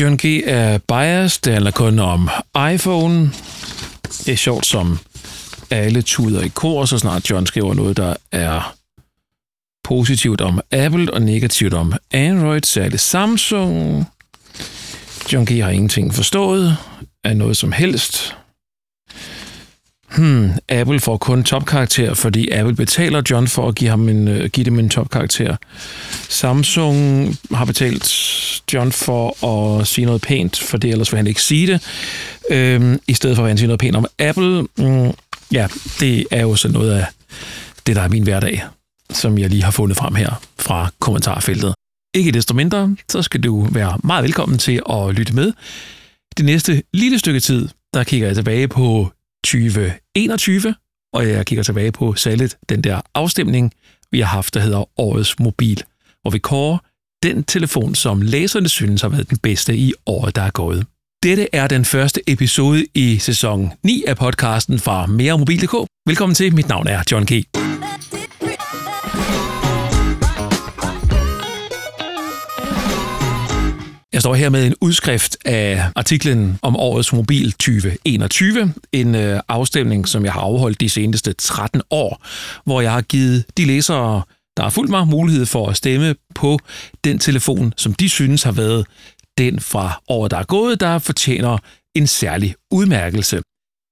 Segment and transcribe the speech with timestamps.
[0.00, 0.42] John G.
[0.46, 1.40] er biased.
[1.44, 2.30] Det handler kun om
[2.72, 3.32] iPhone.
[4.02, 4.98] Det er sjovt, som
[5.70, 8.74] alle tuder i kor, så snart John skriver noget, der er
[9.84, 14.06] positivt om Apple og negativt om Android, særligt Samsung.
[15.32, 15.62] John G.
[15.62, 16.76] har ingenting forstået
[17.24, 18.36] af noget som helst.
[20.16, 24.44] Hmm, Apple får kun topkarakter, fordi Apple betaler John for at give, ham en, uh,
[24.44, 25.56] give dem en topkarakter.
[26.28, 28.12] Samsung har betalt
[28.72, 31.82] John for at sige noget pænt, for det ellers vil han ikke sige det,
[32.50, 34.62] øhm, i stedet for at han siger noget pænt om Apple.
[34.78, 35.12] Mm,
[35.52, 35.68] ja,
[36.00, 37.06] det er jo så noget af
[37.86, 38.64] det, der er min hverdag,
[39.10, 41.74] som jeg lige har fundet frem her fra kommentarfeltet.
[42.14, 45.52] Ikke desto mindre, så skal du være meget velkommen til at lytte med.
[46.36, 49.12] Det næste lille stykke tid, der kigger jeg tilbage på
[49.44, 50.74] 20 2021,
[51.12, 53.72] og jeg kigger tilbage på særligt den der afstemning,
[54.10, 55.82] vi har haft, der hedder Årets Mobil,
[56.22, 56.78] hvor vi kårer
[57.22, 60.86] den telefon, som læserne synes har været den bedste i året, der er gået.
[61.22, 65.74] Dette er den første episode i sæson 9 af podcasten fra Mere Mobil.dk.
[66.06, 67.44] Velkommen til, mit navn er John G.
[74.20, 78.74] Jeg står her med en udskrift af artiklen om årets mobil 2021.
[78.92, 82.26] En øh, afstemning, som jeg har afholdt de seneste 13 år,
[82.64, 84.22] hvor jeg har givet de læsere,
[84.56, 86.58] der har fulgt mig, mulighed for at stemme på
[87.04, 88.86] den telefon, som de synes har været
[89.38, 91.58] den fra året, der er gået, der fortjener
[91.94, 93.42] en særlig udmærkelse.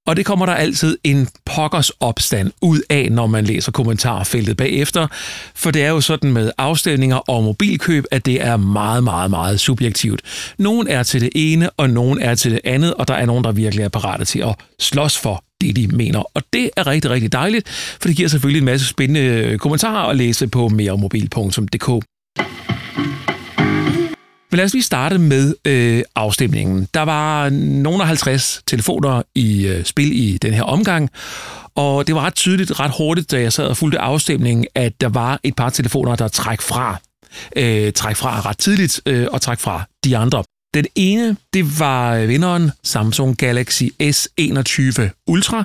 [0.09, 5.07] Og det kommer der altid en pokkers opstand ud af, når man læser kommentarfeltet bagefter.
[5.55, 9.61] For det er jo sådan med afstemninger og mobilkøb, at det er meget, meget, meget
[9.61, 10.21] subjektivt.
[10.59, 13.45] Nogen er til det ene, og nogen er til det andet, og der er nogen,
[13.45, 16.37] der virkelig er parate til at slås for det, de mener.
[16.37, 20.17] Og det er rigtig, rigtig dejligt, for det giver selvfølgelig en masse spændende kommentarer at
[20.17, 22.05] læse på meremobil.dk.
[24.51, 26.89] Men lad os lige starte med øh, afstemningen.
[26.95, 31.11] Der var nogen af 50 telefoner i øh, spil i den her omgang,
[31.75, 35.09] og det var ret tydeligt, ret hurtigt, da jeg sad og fulgte afstemningen, at der
[35.09, 36.97] var et par telefoner, der træk fra.
[37.57, 40.45] Øh, træk fra ret tidligt øh, og træk fra de andre.
[40.75, 45.65] Den ene, det var øh, vinderen Samsung Galaxy S21 Ultra,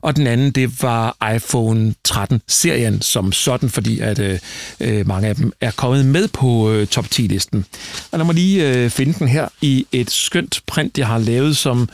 [0.00, 4.38] og den anden, det var iPhone 13-serien som sådan, fordi at øh,
[4.80, 7.64] øh, mange af dem er kommet med på øh, top 10-listen.
[8.10, 11.56] Og lad mig lige øh, finde den her i et skønt print, jeg har lavet,
[11.56, 11.88] som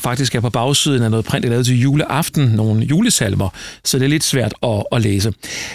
[0.00, 3.48] faktisk er på bagsiden af noget print, jeg lavede til juleaften, nogle julesalmer,
[3.84, 5.32] så det er lidt svært at, at læse.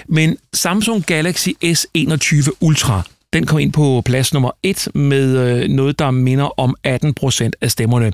[0.07, 3.01] Men Samsung Galaxy S21 Ultra
[3.33, 7.55] den kom ind på plads nummer 1 med øh, noget, der minder om 18 procent
[7.61, 8.11] af stemmerne.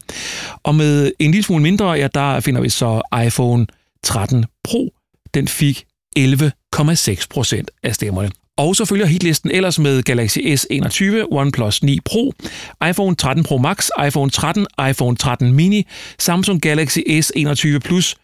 [0.64, 3.68] Og med en lille smule mindre, ja, der finder vi så iPhone
[4.04, 4.94] 13 Pro.
[5.34, 5.86] Den fik
[6.20, 8.30] 11,6 procent af stemmerne.
[8.58, 12.34] Og så følger hitlisten ellers med Galaxy S21, OnePlus 9 Pro,
[12.90, 15.88] iPhone 13 Pro Max, iPhone 13, iPhone 13 mini,
[16.20, 18.16] Samsung Galaxy S21 Plus,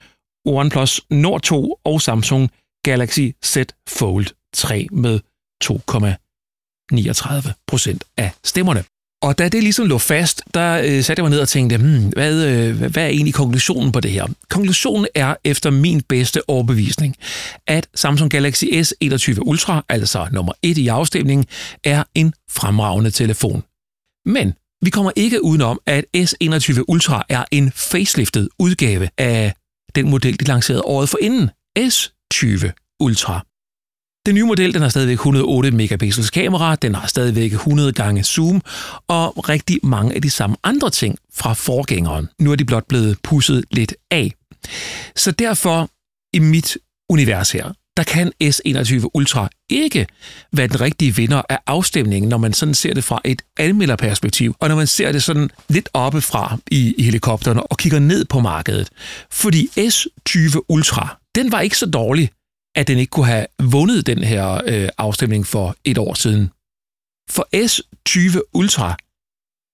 [0.45, 2.49] OnePlus Nord 2 og Samsung
[2.83, 3.57] Galaxy Z
[3.89, 5.19] Fold 3 med
[5.63, 6.24] 2,9
[6.91, 8.83] 39 procent af stemmerne.
[9.21, 12.09] Og da det ligesom lå fast, der øh, satte jeg mig ned og tænkte, hmm,
[12.09, 14.27] hvad, øh, hvad er egentlig konklusionen på det her?
[14.49, 17.15] Konklusionen er efter min bedste overbevisning,
[17.67, 21.45] at Samsung Galaxy S21 Ultra, altså nummer 1 i afstemningen,
[21.83, 23.63] er en fremragende telefon.
[24.25, 29.53] Men vi kommer ikke udenom, at S21 Ultra er en faceliftet udgave af
[29.95, 33.45] den model, de lancerede året for inden, S20 Ultra.
[34.25, 38.61] Den nye model den har stadigvæk 108 megapixels kamera, den har stadigvæk 100 gange zoom
[39.07, 42.27] og rigtig mange af de samme andre ting fra forgængeren.
[42.39, 44.33] Nu er de blot blevet pusset lidt af.
[45.15, 45.89] Så derfor
[46.33, 46.77] i mit
[47.09, 50.07] univers her, der kan S21 Ultra ikke
[50.53, 54.69] være den rigtige vinder af afstemningen, når man sådan ser det fra et anmelderperspektiv, og
[54.69, 58.89] når man ser det sådan lidt oppefra i, i helikopterne og kigger ned på markedet.
[59.31, 62.29] Fordi S20 Ultra, den var ikke så dårlig,
[62.75, 66.51] at den ikke kunne have vundet den her øh, afstemning for et år siden.
[67.29, 68.97] For S20 Ultra,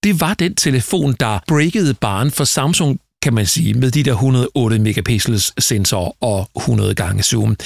[0.04, 4.12] det var den telefon, der breakede barn for Samsung kan man sige, med de der
[4.12, 7.58] 108 megapixels sensor og 100 gange zoom.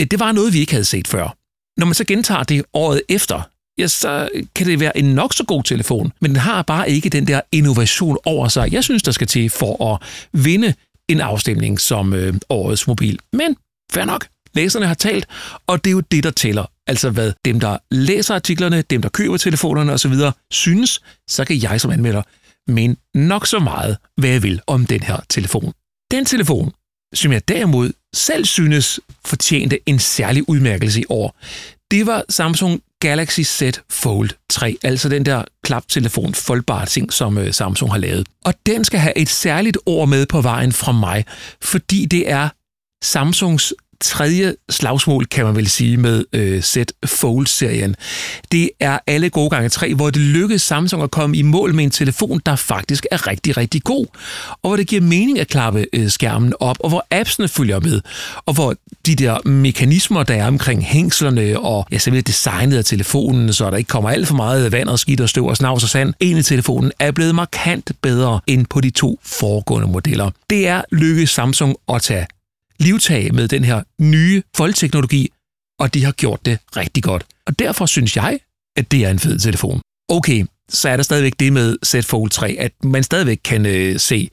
[0.00, 1.36] Øh, det var noget, vi ikke havde set før.
[1.76, 3.42] Når man så gentager det året efter,
[3.78, 7.08] ja, så kan det være en nok så god telefon, men den har bare ikke
[7.08, 10.02] den der innovation over sig, jeg synes, der skal til for at
[10.32, 10.74] vinde
[11.08, 13.18] en afstemning som øh, årets mobil.
[13.32, 13.56] Men
[13.92, 14.26] fair nok.
[14.54, 15.26] Læserne har talt,
[15.66, 16.64] og det er jo det, der tæller.
[16.86, 20.14] Altså hvad dem, der læser artiklerne, dem, der køber telefonerne osv.,
[20.50, 22.22] synes, så kan jeg som anmelder
[22.66, 25.72] men nok så meget, hvad jeg vil om den her telefon.
[26.10, 26.72] Den telefon,
[27.14, 31.36] som jeg derimod selv synes fortjente en særlig udmærkelse i år,
[31.90, 37.52] det var Samsung Galaxy Z Fold 3, altså den der klaptelefon, foldbare ting, som øh,
[37.52, 38.26] Samsung har lavet.
[38.44, 41.24] Og den skal have et særligt ord med på vejen fra mig,
[41.62, 42.48] fordi det er
[43.04, 46.76] Samsungs tredje slagsmål, kan man vel sige, med øh, Z
[47.06, 47.96] Fold-serien.
[48.52, 51.84] Det er alle gode gange tre, hvor det lykkedes Samsung at komme i mål med
[51.84, 54.06] en telefon, der faktisk er rigtig, rigtig god,
[54.62, 58.00] og hvor det giver mening at klappe øh, skærmen op, og hvor appsene følger med,
[58.46, 58.74] og hvor
[59.06, 63.76] de der mekanismer, der er omkring hængslerne og ja, simpelthen designet af telefonen, så der
[63.76, 66.38] ikke kommer alt for meget vand og skidt og støv og snavs og sand ind
[66.38, 70.30] i telefonen, er blevet markant bedre end på de to foregående modeller.
[70.50, 72.26] Det er lykkedes Samsung at tage
[72.80, 75.32] livtag med den her nye foldteknologi,
[75.78, 77.26] og de har gjort det rigtig godt.
[77.46, 78.38] Og derfor synes jeg,
[78.76, 79.80] at det er en fed telefon.
[80.08, 84.00] Okay, så er der stadigvæk det med Z Fold 3, at man stadigvæk kan øh,
[84.00, 84.30] se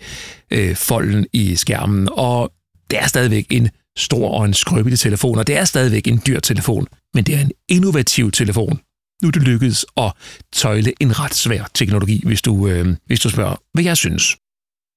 [0.51, 2.53] øh, folden i skærmen, og
[2.91, 6.39] det er stadigvæk en stor og en skrøbelig telefon, og det er stadigvæk en dyr
[6.39, 8.79] telefon, men det er en innovativ telefon.
[9.21, 10.13] Nu er det lykkedes at
[10.53, 14.37] tøjle en ret svær teknologi, hvis du, øh, hvis du spørger, hvad jeg synes.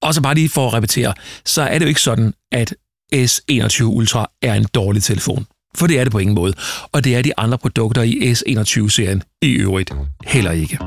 [0.03, 1.15] Og så bare lige for at repetere,
[1.45, 2.75] så er det jo ikke sådan, at
[3.15, 5.47] S21 Ultra er en dårlig telefon.
[5.77, 6.55] For det er det på ingen måde.
[6.93, 9.93] Og det er de andre produkter i S21-serien i øvrigt
[10.25, 10.79] heller ikke.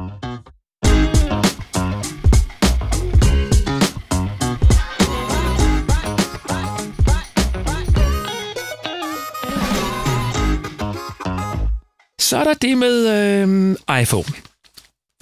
[12.20, 14.34] Så er der det med øh, iPhone.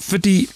[0.02, 0.48] Fordi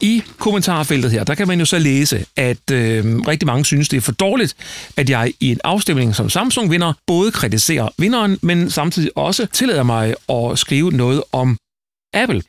[0.00, 3.96] i kommentarfeltet her, der kan man jo så læse, at øh, rigtig mange synes, det
[3.96, 4.56] er for dårligt,
[4.96, 10.14] at jeg i en afstemning som Samsung-vinder både kritiserer vinderen, men samtidig også tillader mig
[10.28, 11.58] at skrive noget om
[12.14, 12.42] Apple.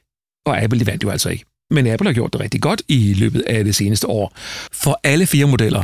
[0.45, 1.45] Og Apple, det vandt jo altså ikke.
[1.71, 4.33] Men Apple har gjort det rigtig godt i løbet af det seneste år.
[4.71, 5.83] For alle fire modeller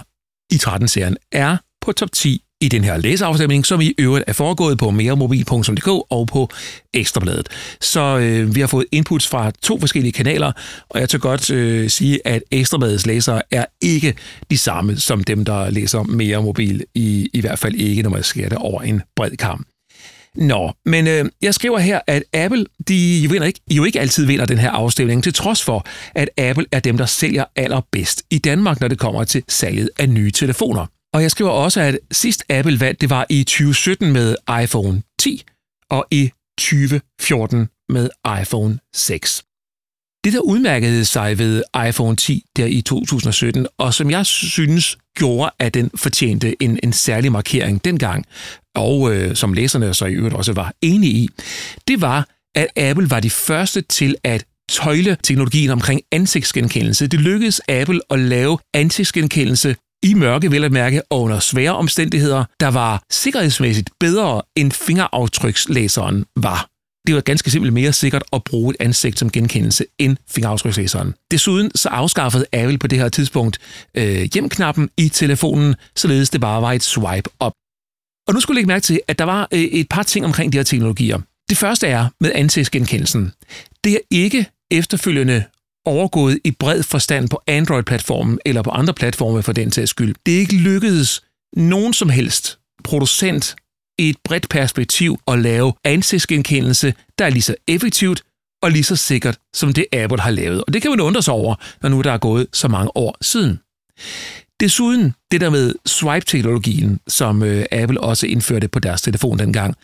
[0.51, 4.77] i 13-serien er på top 10 i den her læseafstemning, som i øvrigt er foregået
[4.77, 6.49] på meremobil.dk og på
[6.93, 7.49] Ekstrabladet.
[7.81, 10.51] Så øh, vi har fået inputs fra to forskellige kanaler,
[10.89, 14.15] og jeg tør godt øh, sige, at Ekstrabladets læsere er ikke
[14.51, 18.23] de samme som dem, der læser mere mobil, i, i hvert fald ikke, når man
[18.23, 19.67] skærer det over en bred kamp.
[20.35, 24.25] Nå, men øh, jeg skriver her, at Apple de jo, vinder ikke, jo ikke altid
[24.25, 25.85] vinder den her afstemning, til trods for,
[26.15, 30.09] at Apple er dem, der sælger allerbedst i Danmark, når det kommer til salget af
[30.09, 30.85] nye telefoner.
[31.13, 35.43] Og jeg skriver også, at sidst Apple vandt, det var i 2017 med iPhone 10,
[35.89, 38.09] og i 2014 med
[38.41, 39.43] iPhone 6.
[40.23, 45.51] Det, der udmærkede sig ved iPhone 10 der i 2017, og som jeg synes gjorde,
[45.59, 48.25] at den fortjente en, en særlig markering dengang,
[48.75, 51.29] og øh, som læserne så i øvrigt også var enige i,
[51.87, 57.07] det var, at Apple var de første til at tøjle teknologien omkring ansigtsgenkendelse.
[57.07, 62.45] Det lykkedes Apple at lave ansigtsgenkendelse i mørke, vel at mærke, og under svære omstændigheder,
[62.59, 66.68] der var sikkerhedsmæssigt bedre end fingeraftrykslæseren var.
[67.07, 71.13] Det var ganske simpelt mere sikkert at bruge et ansigt som genkendelse end fingeraftrykslæseren.
[71.31, 73.59] Desuden så afskaffede Apple på det her tidspunkt
[73.98, 77.54] øh, hjemknappen i telefonen, således det bare var et swipe op.
[78.27, 80.54] Og nu skulle jeg lægge mærke til, at der var øh, et par ting omkring
[80.54, 81.19] de her teknologier.
[81.50, 83.31] Det første er med ansigtsgenkendelsen.
[83.83, 85.44] Det er ikke efterfølgende
[85.86, 90.16] overgået i bred forstand på Android-platformen eller på andre platforme for den sags skyld.
[90.25, 91.22] Det er ikke lykkedes
[91.54, 93.56] nogen som helst producent
[93.98, 98.24] i et bredt perspektiv at lave ansigtsgenkendelse, der er lige så effektivt
[98.63, 100.63] og lige så sikkert, som det Apple har lavet.
[100.63, 103.18] Og det kan man undre sig over, når nu der er gået så mange år
[103.21, 103.59] siden.
[104.61, 109.75] Desuden det der med swipe-teknologien, som øh, Apple også indførte på deres telefon dengang,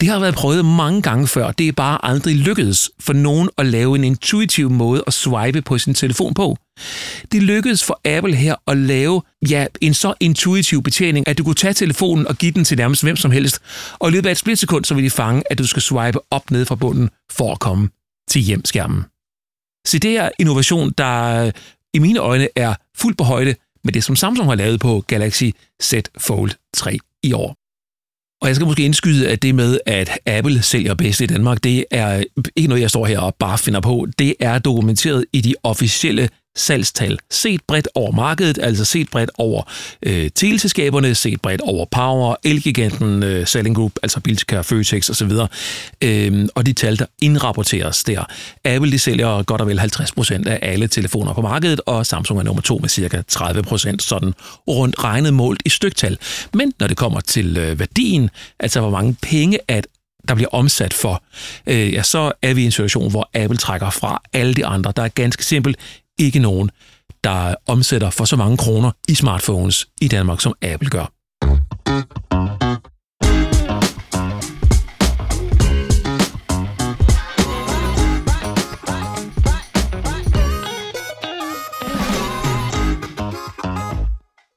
[0.00, 1.52] det har været prøvet mange gange før.
[1.52, 5.78] Det er bare aldrig lykkedes for nogen at lave en intuitiv måde at swipe på
[5.78, 6.56] sin telefon på.
[7.32, 11.54] Det lykkedes for Apple her at lave ja, en så intuitiv betjening, at du kunne
[11.54, 13.60] tage telefonen og give den til nærmest hvem som helst,
[13.98, 16.50] og i løbet af et splitsekund, så vil de fange, at du skal swipe op
[16.50, 17.88] ned fra bunden for at komme
[18.30, 19.04] til hjemskærmen.
[19.86, 21.52] Så det er innovation, der øh,
[21.94, 23.54] i mine øjne er fuldt på højde
[23.86, 25.44] med det, som Samsung har lavet på Galaxy
[25.82, 27.56] Z Fold 3 i år.
[28.42, 31.84] Og jeg skal måske indskyde, at det med, at Apple sælger bedst i Danmark, det
[31.90, 32.24] er
[32.56, 34.06] ikke noget, jeg står her og bare finder på.
[34.18, 37.18] Det er dokumenteret i de officielle salgstal.
[37.30, 39.62] Set bredt over markedet, altså set bredt over
[40.02, 45.30] øh, teleselskaberne, set bredt over Power, Elgiganten, øh, Selling Group, altså Bilka, Føtex osv.
[46.02, 48.24] Øh, og de tal, der indrapporteres der.
[48.64, 52.44] Apple de sælger godt og vel 50% af alle telefoner på markedet, og Samsung er
[52.44, 54.34] nummer to med cirka 30%, sådan
[54.68, 56.18] rundt regnet målt i styktal.
[56.54, 59.86] Men når det kommer til øh, værdien, altså hvor mange penge, at
[60.28, 61.22] der bliver omsat for,
[61.66, 64.92] øh, ja, så er vi i en situation, hvor Apple trækker fra alle de andre.
[64.96, 65.76] Der er ganske simpelt
[66.18, 66.70] ikke nogen,
[67.24, 71.12] der omsætter for så mange kroner i smartphones i Danmark, som Apple gør.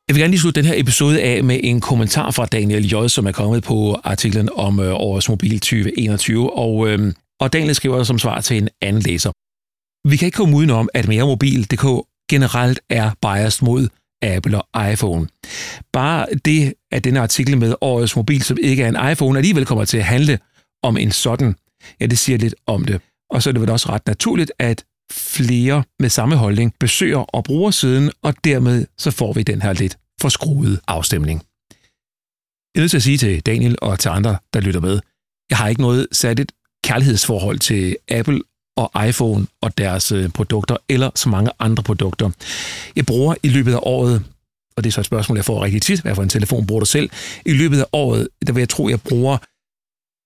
[0.08, 3.08] Jeg vil gerne lige slutte den her episode af med en kommentar fra Daniel J.,
[3.08, 6.54] som er kommet på artiklen om øh, årets mobil 2021.
[6.54, 9.32] Og, øh, og Daniel skriver som svar til en anden læser.
[10.08, 13.88] Vi kan ikke komme udenom, at meremobil.dk generelt er biased mod
[14.22, 15.27] Apple og iPhone.
[15.94, 19.86] Bare det, at denne artikel med årets mobil, som ikke er en iPhone, alligevel kommer
[19.86, 20.39] til at handle
[20.84, 21.56] om en sådan,
[22.00, 23.01] ja, det siger lidt om det.
[23.29, 27.44] Og så er det vel også ret naturligt, at flere med samme holdning besøger og
[27.44, 31.41] bruger siden, og dermed så får vi den her lidt forskruede afstemning.
[32.75, 35.00] Jeg er nødt til at sige til Daniel og til andre, der lytter med,
[35.50, 36.51] jeg har ikke noget særligt
[36.84, 38.41] kærlighedsforhold til Apple
[38.79, 42.29] og iPhone og deres øh, produkter, eller så mange andre produkter.
[42.95, 44.24] Jeg bruger i løbet af året,
[44.77, 46.79] og det er så et spørgsmål, jeg får rigtig tit, hvad for en telefon bruger
[46.79, 47.09] du selv?
[47.45, 49.38] I løbet af året, der vil jeg tro, jeg bruger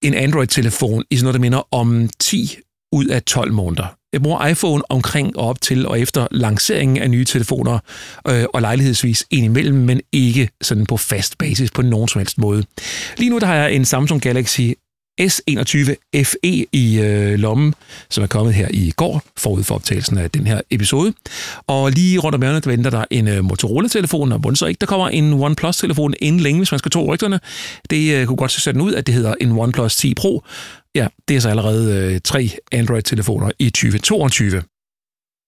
[0.04, 2.58] en Android-telefon i sådan noget, der minder om 10
[2.92, 3.96] ud af 12 måneder.
[4.14, 7.80] Jeg bruger iPhone omkring og op til og efter lanceringen af nye telefoner,
[8.28, 12.38] øh, og lejlighedsvis en imellem, men ikke sådan på fast basis på nogen som helst
[12.38, 12.64] måde.
[13.18, 14.62] Lige nu der har jeg en Samsung Galaxy
[15.22, 17.74] S21 FE i øh, lommen,
[18.10, 21.14] som er kommet her i går, forud for optagelsen af den her episode.
[21.68, 24.86] Og lige rundt om hjørnet venter der en øh, Motorola-telefon, og hvordan så ikke, der
[24.86, 27.40] kommer en OnePlus-telefon inden længe, hvis man skal tro rygterne.
[27.90, 30.44] Det øh, kunne godt se sådan ud, at det hedder en OnePlus 10 Pro.
[30.96, 34.64] Ja, det er så allerede øh, tre Android-telefoner i 2022.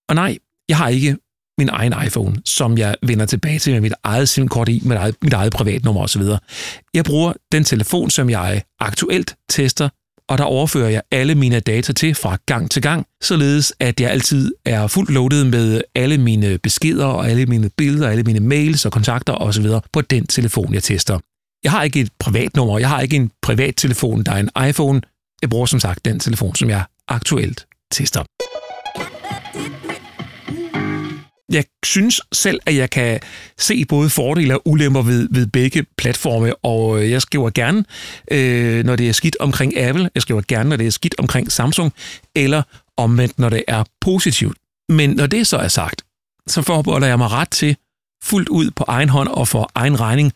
[0.10, 0.38] Og nej,
[0.70, 1.18] jeg har ikke
[1.58, 5.16] min egen iPhone, som jeg vender tilbage til med mit eget SIM-kort i, mit eget,
[5.22, 6.22] mit eget privatnummer osv.
[6.94, 9.90] Jeg bruger den telefon, som jeg aktuelt tester,
[10.30, 14.12] og der overfører jeg alle mine data til fra gang til gang, således at jeg
[14.12, 18.86] altid er fuldt loaded med alle mine beskeder og alle mine billeder, alle mine mails
[18.86, 19.66] og kontakter osv.
[19.94, 21.20] på den telefon, jeg tester.
[21.64, 25.02] Jeg har ikke et privatnummer, jeg har ikke en privat telefon, der er en iPhone.
[25.42, 28.24] Jeg bruger som sagt den telefon, som jeg aktuelt tester
[31.50, 33.20] jeg synes selv, at jeg kan
[33.58, 37.86] se både fordele og ulemper ved, ved begge platforme, og øh, jeg skriver gerne,
[38.32, 41.52] øh, når det er skidt omkring Apple, jeg skriver gerne, når det er skidt omkring
[41.52, 41.94] Samsung,
[42.36, 42.64] eller
[42.98, 44.58] omvendt, når det er positivt.
[44.90, 46.02] Men når det så er sagt,
[46.48, 47.76] så forbeholder jeg mig ret til
[48.24, 50.34] fuldt ud på egen hånd og for egen regning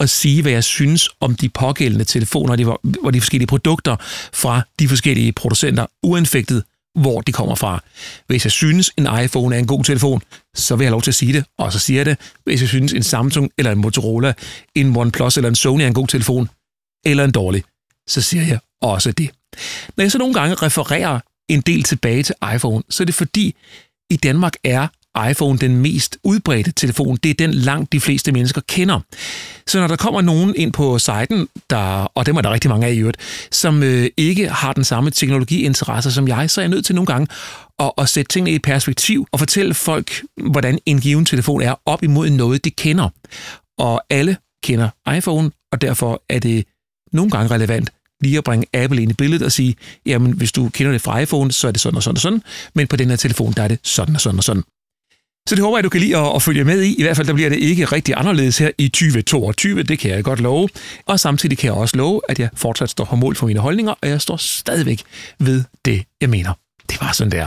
[0.00, 3.96] at sige, hvad jeg synes om de pågældende telefoner og de forskellige produkter
[4.32, 6.62] fra de forskellige producenter, uanfægtet
[6.94, 7.82] hvor de kommer fra.
[8.26, 10.22] Hvis jeg synes, en iPhone er en god telefon,
[10.54, 12.18] så vil jeg have lov til at sige det, og så siger jeg det.
[12.44, 14.32] Hvis jeg synes, en Samsung eller en Motorola,
[14.74, 16.48] en OnePlus eller en Sony er en god telefon,
[17.04, 17.64] eller en dårlig,
[18.08, 19.30] så siger jeg også det.
[19.96, 23.54] Når jeg så nogle gange refererer en del tilbage til iPhone, så er det fordi,
[24.10, 24.88] i Danmark er
[25.30, 27.16] iPhone den mest udbredte telefon.
[27.16, 29.00] Det er den langt de fleste mennesker kender.
[29.66, 32.86] Så når der kommer nogen ind på siten, der, og dem er der rigtig mange
[32.86, 33.16] af i øvrigt,
[33.50, 37.06] som øh, ikke har den samme teknologiinteresse som jeg, så er jeg nødt til nogle
[37.06, 37.28] gange
[37.78, 41.74] at, at sætte tingene i et perspektiv og fortælle folk, hvordan en given telefon er
[41.86, 43.08] op imod noget, de kender.
[43.78, 46.64] Og alle kender iPhone, og derfor er det
[47.12, 47.90] nogle gange relevant
[48.22, 49.74] lige at bringe Apple ind i billedet og sige,
[50.06, 52.42] jamen hvis du kender det fra iPhone, så er det sådan og sådan og sådan,
[52.74, 54.62] men på den her telefon, der er det sådan og sådan og sådan.
[55.48, 56.94] Så det håber jeg, du kan lide at, at følge med i.
[56.98, 60.24] I hvert fald, der bliver det ikke rigtig anderledes her i 2022, det kan jeg
[60.24, 60.68] godt love.
[61.06, 63.94] Og samtidig kan jeg også love, at jeg fortsat står på mål for mine holdninger,
[64.02, 65.02] og jeg står stadigvæk
[65.38, 66.52] ved det, jeg mener.
[66.90, 67.46] Det var sådan der.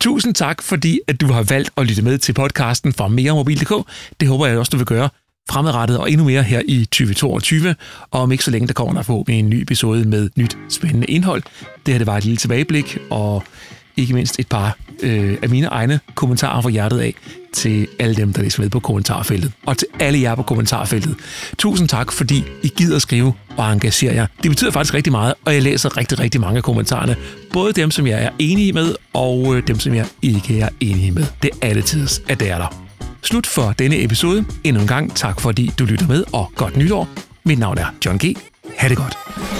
[0.00, 3.72] Tusind tak, fordi at du har valgt at lytte med til podcasten fra meremobil.dk.
[4.20, 5.08] Det håber jeg også, du vil gøre
[5.50, 7.74] fremadrettet og endnu mere her i 2022.
[8.10, 11.06] Og om ikke så længe, der kommer der forhåbentlig en ny episode med nyt spændende
[11.06, 11.42] indhold.
[11.86, 13.44] Det her det var et lille tilbageblik, og
[14.00, 17.14] ikke mindst et par øh, af mine egne kommentarer fra hjertet af
[17.52, 19.52] til alle dem, der læser med på kommentarfeltet.
[19.66, 21.14] Og til alle jer på kommentarfeltet.
[21.58, 24.26] Tusind tak, fordi I gider skrive og engagere jer.
[24.42, 27.16] Det betyder faktisk rigtig meget, og jeg læser rigtig, rigtig mange af kommentarerne.
[27.52, 31.14] Både dem, som jeg er enige med, og øh, dem, som jeg ikke er enig
[31.14, 31.26] med.
[31.42, 32.86] Det er altid, at det er der.
[33.22, 34.44] Slut for denne episode.
[34.64, 37.08] Endnu en gang tak, fordi du lytter med, og godt nytår.
[37.44, 38.36] Mit navn er John G.
[38.76, 39.59] Ha' det godt.